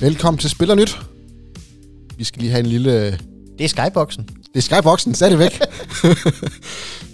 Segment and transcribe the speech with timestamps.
[0.00, 0.98] Velkommen til Spiller Nyt.
[2.16, 3.10] Vi skal lige have en lille...
[3.58, 4.24] Det er Skyboxen.
[4.24, 5.50] Det er Skyboxen, stadigvæk.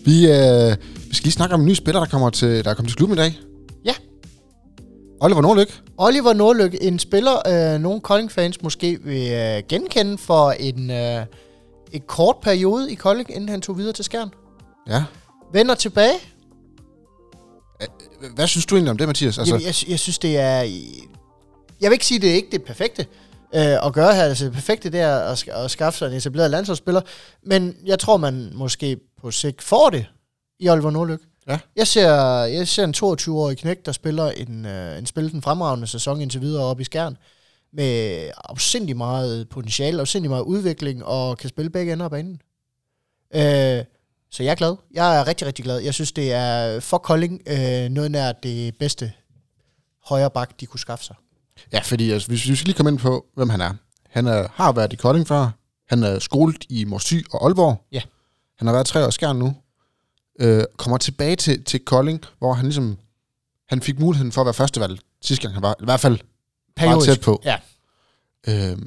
[0.06, 0.76] vi, øh,
[1.08, 2.96] vi skal lige snakke om en ny spiller, der kommer til, der er kommet til
[2.96, 3.38] klubben i dag.
[3.84, 3.94] Ja.
[5.20, 5.80] Oliver Nordlyk.
[5.98, 7.34] Oliver Nordlyk, en spiller,
[7.74, 11.26] øh, nogle Kolding-fans måske vil øh, genkende for en, øh,
[11.92, 14.30] et kort periode i Kolding, inden han tog videre til Skjern.
[14.88, 15.04] Ja.
[15.52, 16.14] Vender tilbage.
[18.34, 19.38] Hvad synes du egentlig om det, Mathias?
[19.38, 20.62] Altså, Jamen, jeg, jeg synes, det er...
[21.80, 23.06] Jeg vil ikke sige, det er ikke det perfekte
[23.54, 24.22] øh, at gøre her.
[24.22, 27.00] Altså, det perfekte det er at, at skaffe sig en etableret landsholdsspiller.
[27.42, 30.06] Men jeg tror, man måske på sigt får det
[30.58, 31.20] i Oliver Nordlyk.
[31.48, 31.58] Ja.
[31.76, 32.14] Jeg ser,
[32.44, 36.40] jeg ser en 22-årig knæk, der spiller en, øh, en spillet en fremragende sæson indtil
[36.40, 37.16] videre op i Skjern
[37.72, 42.40] med afsindig meget potentiale, afsindig meget udvikling, og kan spille begge ender af banen.
[43.34, 43.84] Øh,
[44.30, 44.76] så jeg er glad.
[44.94, 45.78] Jeg er rigtig, rigtig glad.
[45.78, 49.12] Jeg synes, det er for Kolding øh, noget nær det bedste
[50.04, 51.16] højre bak, de kunne skaffe sig.
[51.72, 53.72] Ja, fordi altså, hvis vi skal lige komme ind på, hvem han er.
[54.08, 55.50] Han er, har været i Kolding før.
[55.88, 57.86] Han er skolet i Morsy og Aalborg.
[57.92, 58.00] Ja.
[58.58, 59.56] Han har været tre år skærn nu.
[60.40, 62.96] Øh, kommer tilbage til, til Kolding, hvor han ligesom...
[63.68, 65.74] Han fik muligheden for at være førstevalg sidste gang han var.
[65.80, 66.18] I hvert fald
[66.76, 67.06] Periodisk.
[67.06, 67.42] meget tæt på.
[67.44, 67.56] Ja.
[68.48, 68.78] Øh,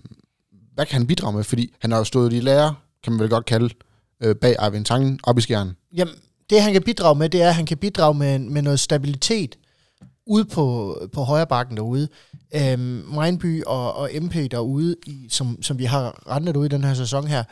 [0.73, 1.43] hvad kan han bidrage med?
[1.43, 2.73] Fordi han har jo stået i lærer,
[3.03, 3.69] kan man vel godt kalde,
[4.23, 5.75] øh, bag Arvind Tangen op i skjern.
[5.95, 6.13] Jamen,
[6.49, 9.55] det han kan bidrage med, det er, at han kan bidrage med, med noget stabilitet
[10.27, 12.07] ude på, på højre bakken derude.
[12.55, 16.83] Øhm, Mejnby og, og MP derude, i, som, som vi har rendet ud i den
[16.83, 17.43] her sæson her,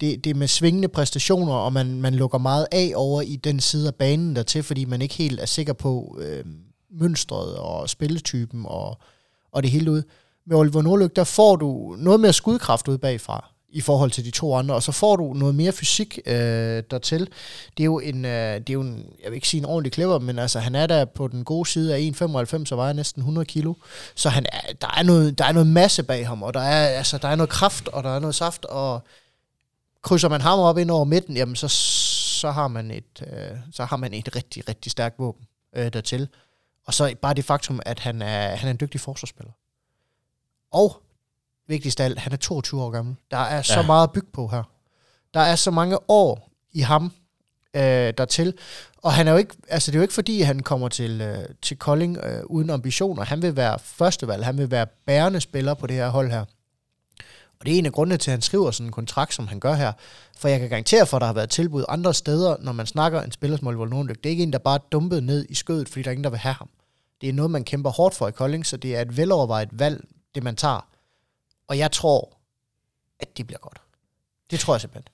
[0.00, 3.60] det, det er med svingende præstationer, og man, man lukker meget af over i den
[3.60, 6.44] side af banen dertil, fordi man ikke helt er sikker på øh,
[7.00, 8.98] mønstret og spilletypen og,
[9.52, 10.02] og det hele ud.
[10.46, 14.30] Med Oliver Nordlyk, der får du noget mere skudkraft ud bagfra i forhold til de
[14.30, 17.20] to andre, og så får du noget mere fysik øh, dertil.
[17.76, 19.92] Det er jo en, øh, det er jo en, jeg vil ikke sige en ordentlig
[19.92, 23.20] klipper, men altså han er der på den gode side af 1,95, så vejer næsten
[23.20, 23.74] 100 kilo,
[24.14, 26.88] så han er, der, er noget, der er noget masse bag ham, og der er,
[26.88, 29.02] altså, der er noget kraft, og der er noget saft, og
[30.02, 33.84] krydser man ham op ind over midten, jamen så, så, har, man et, øh, så
[33.84, 35.46] har man et rigtig, rigtig stærkt våben
[35.76, 36.28] øh, dertil.
[36.86, 39.52] Og så bare det faktum, at han er, han er en dygtig forsvarsspiller.
[40.72, 41.02] Og
[41.68, 43.16] vigtigst af alt, han er 22 år gammel.
[43.30, 43.62] Der er ja.
[43.62, 44.62] så meget at bygge på her.
[45.34, 47.12] Der er så mange år i ham
[47.76, 47.82] øh,
[48.18, 48.54] dertil.
[49.02, 51.44] Og han er jo ikke, altså det er jo ikke fordi, han kommer til, øh,
[51.62, 53.24] til Kolding øh, uden ambitioner.
[53.24, 54.44] Han vil være førstevalg.
[54.44, 56.44] Han vil være bærende spiller på det her hold her.
[57.60, 59.60] Og det er en af grundene til, at han skriver sådan en kontrakt, som han
[59.60, 59.92] gør her.
[60.38, 63.22] For jeg kan garantere for, at der har været tilbud andre steder, når man snakker
[63.22, 64.16] en spiller som Oliver Nordlyk.
[64.16, 66.24] Det er ikke en, der bare er dumpet ned i skødet, fordi der er ingen,
[66.24, 66.68] der vil have ham.
[67.20, 70.04] Det er noget, man kæmper hårdt for i Kolding, så det er et velovervejet valg,
[70.34, 70.88] det man tager.
[71.68, 72.38] Og jeg tror,
[73.20, 73.80] at det bliver godt.
[74.50, 75.12] Det tror jeg simpelthen.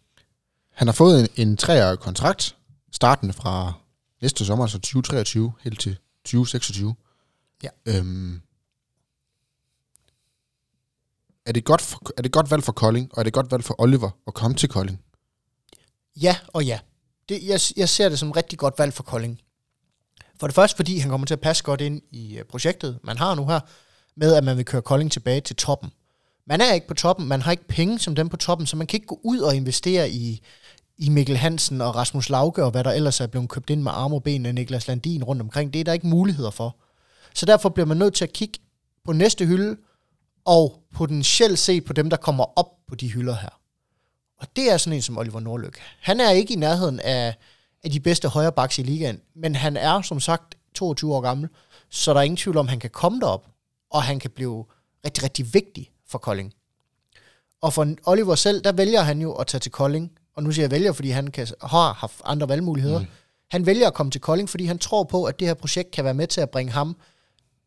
[0.70, 2.56] Han har fået en, en treårig kontrakt,
[2.92, 3.72] startende fra
[4.22, 6.94] næste sommer, altså 2023, helt til 2026.
[7.62, 7.68] Ja.
[7.86, 8.42] Øhm,
[11.46, 13.64] er, det godt for, er det godt valg for Kolding, og er det godt valg
[13.64, 15.04] for Oliver at komme til Kolding?
[16.16, 16.80] Ja og ja.
[17.28, 19.40] Det, jeg, jeg ser det som et rigtig godt valg for Kolding.
[20.40, 23.18] For det første, fordi han kommer til at passe godt ind i øh, projektet, man
[23.18, 23.60] har nu her,
[24.16, 25.92] med at man vil køre Kolding tilbage til toppen.
[26.46, 28.86] Man er ikke på toppen, man har ikke penge som dem på toppen, så man
[28.86, 30.42] kan ikke gå ud og investere i,
[30.98, 33.92] i Mikkel Hansen og Rasmus Lauke og hvad der ellers er blevet købt ind med
[33.94, 35.72] arme og ben af Niklas Landin rundt omkring.
[35.72, 36.76] Det er der ikke muligheder for.
[37.34, 38.58] Så derfor bliver man nødt til at kigge
[39.04, 39.76] på næste hylde,
[40.44, 43.60] og potentielt se på dem, der kommer op på de hylder her.
[44.40, 45.78] Og det er sådan en som Oliver Nordlyk.
[46.00, 47.34] Han er ikke i nærheden af,
[47.84, 51.48] af de bedste højrebacks i ligaen, men han er som sagt 22 år gammel,
[51.90, 53.46] så der er ingen tvivl om, at han kan komme derop,
[53.90, 54.64] og han kan blive
[55.04, 56.54] rigtig, rigtig vigtig for Kolding.
[57.60, 60.62] Og for Oliver selv, der vælger han jo at tage til Kolding, og nu siger
[60.62, 62.98] jeg vælger, fordi han kan, har haft andre valgmuligheder.
[62.98, 63.06] Mm.
[63.50, 66.04] Han vælger at komme til Kolding, fordi han tror på, at det her projekt kan
[66.04, 66.96] være med til at bringe ham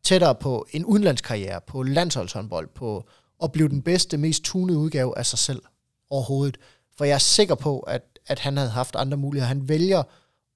[0.02, 3.08] tættere på en udenlandskarriere, på landsholdshåndbold, på
[3.42, 5.62] at blive den bedste, mest tunede udgave af sig selv
[6.10, 6.58] overhovedet.
[6.96, 9.48] For jeg er sikker på, at, at han havde haft andre muligheder.
[9.48, 10.02] Han vælger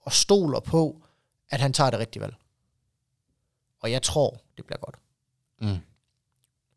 [0.01, 1.03] og stoler på,
[1.51, 2.35] at han tager det rigtige valg.
[3.81, 4.97] Og jeg tror, det bliver godt.
[5.61, 5.79] Mm.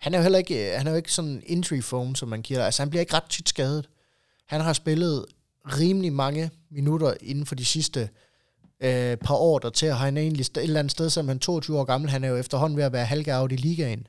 [0.05, 2.65] Han er jo heller ikke, han er jo ikke sådan injury foam, som man kalder
[2.65, 3.89] Altså, han bliver ikke ret tit skadet.
[4.47, 5.25] Han har spillet
[5.65, 8.09] rimelig mange minutter inden for de sidste
[8.79, 11.37] øh, par år der til, og han er egentlig et eller andet sted, som han
[11.37, 14.07] er 22 år gammel, han er jo efterhånden ved at være halvgavet i ligaen.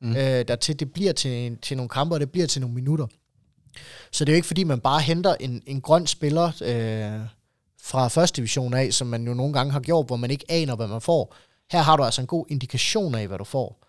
[0.00, 0.16] Mm.
[0.16, 3.06] Øh, dertil, det bliver til, til nogle kampe, og det bliver til nogle minutter.
[4.12, 7.26] Så det er jo ikke, fordi man bare henter en, en grøn spiller øh,
[7.82, 10.76] fra første division af, som man jo nogle gange har gjort, hvor man ikke aner,
[10.76, 11.34] hvad man får.
[11.72, 13.87] Her har du altså en god indikation af, hvad du får.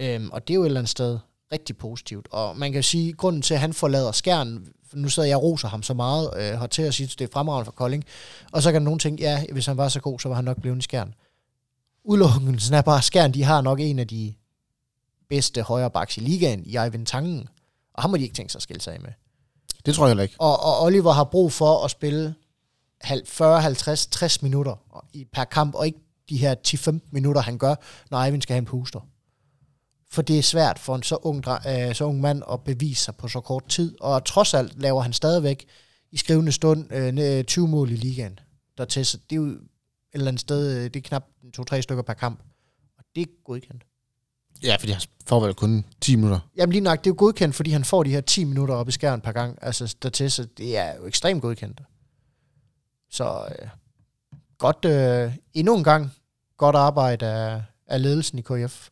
[0.00, 1.18] Øhm, og det er jo et eller andet sted
[1.52, 2.28] rigtig positivt.
[2.30, 5.42] Og man kan sige, at grunden til, at han forlader skærn, nu sidder jeg og
[5.42, 8.04] roser ham så meget øh, her til at sige, at det er fremragende for Kolding.
[8.52, 10.60] Og så kan nogen tænke, ja, hvis han var så god, så var han nok
[10.60, 11.14] blevet i skærn.
[12.04, 14.34] Udelukkelsen er bare, skærn, de har nok en af de
[15.28, 17.48] bedste højrebacks i ligaen, i Eivind Tangen.
[17.94, 19.10] Og ham må de ikke tænke sig at skille sig af med.
[19.86, 20.34] Det tror jeg heller ikke.
[20.38, 22.34] Og, og Oliver har brug for at spille
[23.24, 25.98] 40, 50, 60 minutter i per kamp, og ikke
[26.28, 27.74] de her 10-15 minutter, han gør,
[28.10, 29.00] når Eivind skal have en puster.
[30.12, 33.16] For det er svært for en så ung, øh, så ung mand at bevise sig
[33.16, 33.96] på så kort tid.
[34.00, 35.66] Og trods alt laver han stadigvæk
[36.12, 38.38] i skrivende stund øh, 20 mål i ligaen.
[38.78, 39.60] Der til, så det er jo et
[40.12, 41.24] eller andet sted, øh, det er knap
[41.74, 42.40] 2-3 stykker per kamp.
[42.98, 43.84] Og det er godkendt.
[44.62, 46.40] Ja, fordi han får vel kun 10 minutter.
[46.56, 48.88] Jamen lige nok, det er jo godkendt, fordi han får de her 10 minutter op
[48.88, 49.58] i skærmen per gang.
[49.62, 51.82] Altså dertil, så det er jo ekstremt godkendt.
[53.10, 53.68] Så øh,
[54.58, 56.12] godt, øh, endnu en gang,
[56.56, 58.88] godt arbejde af, af ledelsen i KF.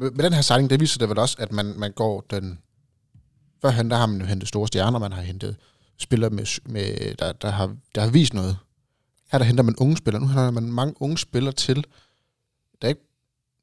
[0.00, 2.58] Med, den her signing, det viser det vel også, at man, man går den...
[3.62, 5.56] Førhen, der har man jo hentet store stjerner, man har hentet
[5.98, 8.58] spillere, med, med, der, der, har, der har vist noget.
[9.32, 10.22] Her der henter man unge spillere.
[10.22, 11.84] Nu har man mange unge spillere til,
[12.82, 13.00] der ikke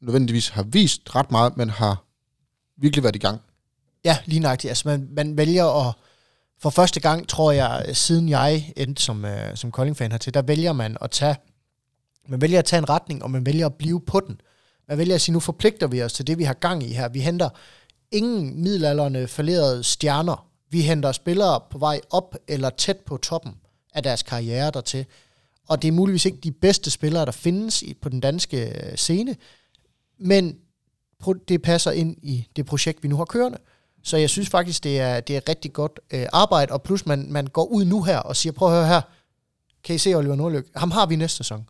[0.02, 2.04] nødvendigvis har vist ret meget, men har
[2.78, 3.42] virkelig været i gang.
[4.06, 4.70] Ja, lige nøjagtigt.
[4.70, 5.94] Altså man, man vælger at,
[6.60, 10.74] for første gang, tror jeg, siden jeg endte som, øh, som Kolding-fan hertil, der vælger
[10.74, 11.36] man at tage,
[12.28, 14.42] man vælger at tage en retning, og man vælger at blive på den.
[14.88, 17.10] Man vælger at sige, nu forpligter vi os til det, vi har gang i her.
[17.10, 17.50] Vi henter
[18.12, 20.48] ingen middelalderne falderede stjerner.
[20.70, 23.54] Vi henter spillere på vej op eller tæt på toppen
[23.94, 25.06] af deres karriere dertil.
[25.68, 29.36] Og det er muligvis ikke de bedste spillere, der findes på den danske øh, scene,
[30.20, 30.58] men
[31.48, 33.58] det passer ind i det projekt, vi nu har kørende.
[34.04, 37.32] Så jeg synes faktisk, det er, det er rigtig godt øh, arbejde, og plus man,
[37.32, 39.02] man går ud nu her og siger, prøv at høre her,
[39.84, 40.66] kan I se Oliver Nordløk?
[40.76, 41.68] Ham har vi næste sæson.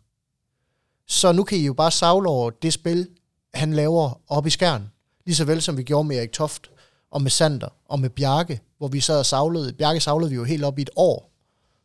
[1.08, 3.08] Så nu kan I jo bare savle over det spil,
[3.54, 4.90] han laver op i skærmen.
[5.26, 6.70] Lige så vel som vi gjorde med Erik Toft,
[7.10, 9.72] og med Sander, og med Bjarke, hvor vi så savlede.
[9.72, 11.30] Bjarke savlede vi jo helt op i et år,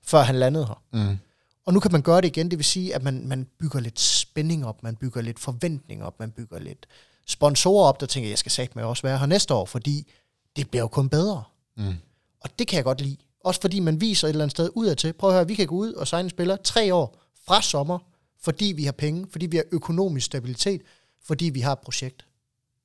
[0.04, 0.82] før han landede her.
[0.94, 1.18] Mm.
[1.66, 4.00] Og nu kan man gøre det igen, det vil sige, at man, man bygger lidt
[4.00, 6.88] spænding op, man bygger lidt forventning op, man bygger lidt
[7.28, 10.12] sponsorer op, der tænker, jeg skal sagt med også være her næste år, fordi
[10.56, 11.44] det bliver jo kun bedre.
[11.78, 11.96] Mm.
[12.42, 13.18] Og det kan jeg godt lide.
[13.44, 15.14] Også fordi man viser et eller andet sted udad til.
[15.14, 17.18] Prøv at høre, vi kan gå ud og signe en spiller tre år
[17.48, 18.00] fra sommer,
[18.42, 20.82] fordi vi har penge, fordi vi har økonomisk stabilitet,
[21.24, 22.26] fordi vi har et projekt,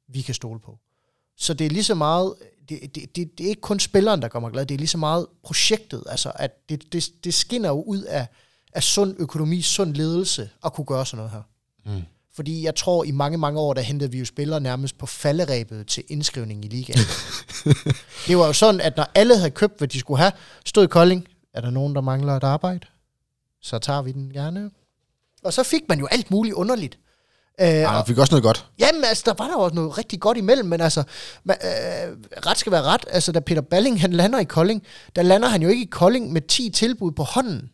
[0.09, 0.79] vi kan stole på.
[1.37, 2.35] Så det er lige så meget,
[2.69, 4.89] det, det, det, det er ikke kun spilleren, der gør mig glad, det er lige
[4.89, 8.27] så meget projektet, altså at det, det, det skinner jo ud af,
[8.73, 11.43] af sund økonomi, sund ledelse at kunne gøre sådan noget her.
[11.95, 12.03] Mm.
[12.35, 15.87] Fordi jeg tror, i mange, mange år, der hentede vi jo spillere nærmest på falderæbet
[15.87, 16.99] til indskrivning i ligaen.
[18.27, 20.33] det var jo sådan, at når alle havde købt, hvad de skulle have,
[20.65, 22.87] stod i Kolding, er der nogen, der mangler et arbejde?
[23.61, 24.71] Så tager vi den gerne.
[25.45, 26.99] Og så fik man jo alt muligt underligt.
[27.61, 28.67] Øh, ja, fik også noget godt.
[28.79, 31.03] Jamen, altså, der var der også noget rigtig godt imellem, men altså,
[31.45, 33.05] man, øh, ret skal være ret.
[33.11, 34.83] Altså, da Peter Balling, han lander i Kolding,
[35.17, 37.71] der lander han jo ikke i Kolding med 10 tilbud på hånden,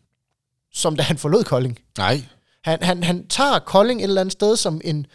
[0.73, 1.79] som da han forlod Kolding.
[1.97, 2.21] Nej.
[2.63, 5.05] Han, han, han tager Kolding et eller andet sted som en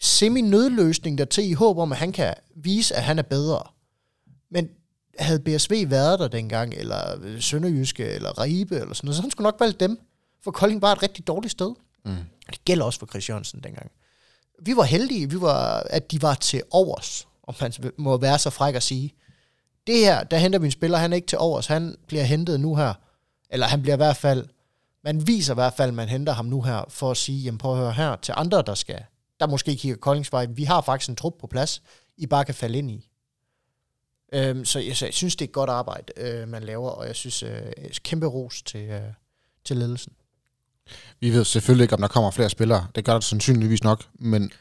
[0.00, 3.62] semi-nødløsning der til i håb om, at han kan vise, at han er bedre.
[4.50, 4.68] Men
[5.18, 6.98] havde BSV været der dengang, eller
[7.40, 9.98] Sønderjyske, eller Ribe, eller sådan noget, så han skulle nok valgt dem.
[10.44, 11.74] For Kolding var et rigtig dårligt sted.
[12.04, 12.16] Mm.
[12.50, 13.90] Det gælder også for Christiansen dengang.
[14.62, 18.50] Vi var heldige, vi var, at de var til overs, om man må være så
[18.50, 19.14] fræk at sige.
[19.86, 22.60] Det her, der henter vi en spiller, han er ikke til overs, han bliver hentet
[22.60, 22.94] nu her,
[23.50, 24.46] eller han bliver i hvert fald,
[25.04, 27.72] man viser i hvert fald, man henter ham nu her, for at sige, jamen prøv
[27.72, 29.04] at høre her, til andre, der skal,
[29.40, 31.82] der måske kigger Koldingsvej, vi har faktisk en trup på plads,
[32.16, 33.08] I bare kan falde ind i.
[34.32, 37.06] Øhm, så, jeg, så jeg synes, det er et godt arbejde, øh, man laver, og
[37.06, 37.72] jeg synes, øh,
[38.04, 39.02] kæmpe ros til, øh,
[39.64, 40.12] til ledelsen.
[41.20, 42.86] Vi ved selvfølgelig ikke, om der kommer flere spillere.
[42.94, 44.52] Det gør der sandsynligvis nok, men,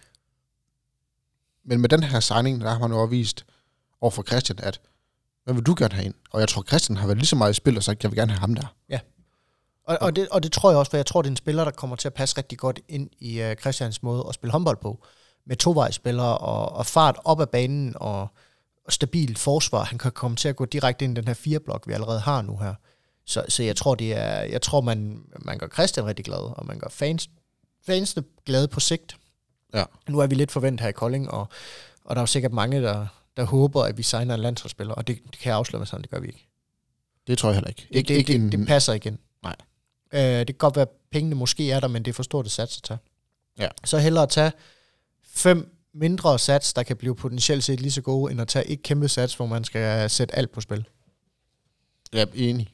[1.65, 3.45] men med den her signing, der har man jo også vist
[4.01, 4.81] over for Christian, at
[5.43, 6.13] hvad vil du gerne have ind?
[6.31, 8.17] Og jeg tror, Christian har været lige så meget i spil, og sagt, jeg vil
[8.17, 8.75] gerne have ham der.
[8.89, 8.99] Ja.
[9.87, 11.63] Og, og, det, og det tror jeg også, for jeg tror, det er en spiller,
[11.63, 14.77] der kommer til at passe rigtig godt ind i uh, Christians måde at spille håndbold
[14.81, 15.05] på.
[15.45, 18.27] Med tovejsspillere og, og fart op ad banen og,
[18.85, 19.83] og stabilt forsvar.
[19.83, 22.41] Han kan komme til at gå direkte ind i den her fireblok, vi allerede har
[22.41, 22.73] nu her.
[23.27, 26.65] Så, så jeg tror, det er, jeg tror man, man gør Christian rigtig glad, og
[26.65, 27.29] man gør fans,
[27.85, 29.17] fansene glade på sigt.
[29.73, 29.83] Ja.
[30.09, 31.47] Nu er vi lidt forventet her i Kolding, og,
[32.03, 33.07] og der er jo sikkert mange, der,
[33.37, 36.01] der håber, at vi signer en landsholdsspiller, og det, det kan jeg afsløre med sådan,
[36.01, 36.47] det gør vi ikke.
[37.27, 37.87] Det tror jeg heller ikke.
[37.91, 38.51] ikke, det, ikke det, en...
[38.51, 39.19] det passer igen.
[39.43, 39.55] Nej.
[40.13, 42.45] Øh, det kan godt være, at pengene måske er der, men det er for stort
[42.45, 42.99] et sats at tage.
[43.59, 43.67] Ja.
[43.85, 44.51] Så hellere at tage
[45.23, 48.83] fem mindre sats, der kan blive potentielt set lige så gode, end at tage et
[48.83, 50.87] kæmpe sats, hvor man skal sætte alt på spil.
[52.13, 52.73] Ja, enig.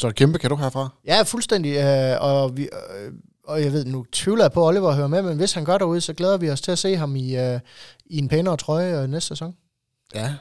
[0.00, 0.88] Så kæmpe kan du herfra?
[1.04, 1.76] Ja, fuldstændig.
[1.76, 3.12] Øh, og, vi, øh,
[3.44, 5.78] og jeg ved, nu tvivler jeg på, at Oliver hører med, men hvis han gør
[5.78, 7.60] derude, så glæder vi os til at se ham i, øh,
[8.06, 9.56] i en pænere trøje øh, næste sæson.
[10.14, 10.34] Ja,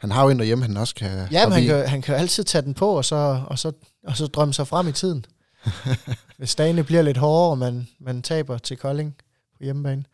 [0.00, 1.28] han har jo en derhjemme, han også kan...
[1.32, 3.72] Ja, men han kan, han kan altid tage den på, og så, og så,
[4.06, 5.24] og så drømme sig frem i tiden.
[6.38, 9.16] Hvis dagene bliver lidt hårdere, og man, man taber til Kolding
[9.56, 10.04] på hjemmebane.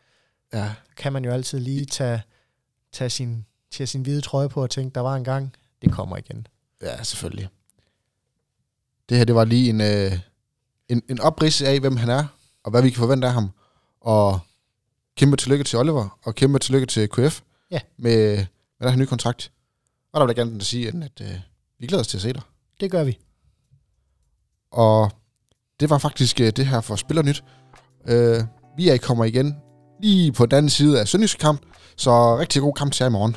[0.53, 2.21] Ja, kan man jo altid lige tage,
[2.93, 6.17] tage, sin, tage sin hvide trøje på og tænke, der var en gang, det kommer
[6.17, 6.47] igen.
[6.81, 7.49] ja, selvfølgelig.
[9.09, 10.19] Det her, det var lige en, øh,
[10.89, 12.25] en, en oprids af, hvem han er,
[12.63, 13.49] og hvad vi kan forvente af ham.
[14.01, 14.39] Og
[15.17, 17.79] kæmpe tillykke til Oliver, og kæmpe tillykke til KF Ja.
[17.97, 18.37] med,
[18.79, 19.51] med den her nye kontrakt.
[20.13, 21.39] Og der vil jeg gerne sige, at øh,
[21.79, 22.41] vi glæder os til at se dig.
[22.79, 23.17] Det gør vi.
[24.71, 25.11] Og
[25.79, 27.43] det var faktisk øh, det her for Spillernyt.
[28.07, 28.43] Øh,
[28.77, 29.55] vi er kommer igen
[30.01, 31.61] lige på den anden side af Sønderjyske kamp,
[31.95, 33.35] så rigtig god kamp til jer i morgen.